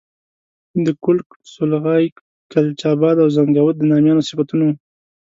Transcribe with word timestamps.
د 0.85 0.87
کُلک، 1.03 1.27
سولغی، 1.53 2.05
کلچ 2.51 2.79
آباد 2.93 3.15
او 3.23 3.27
زنګاوات 3.35 3.75
د 3.77 3.83
نامیانو 3.91 4.27
صفتونه 4.29 4.63
وو. 4.65 4.73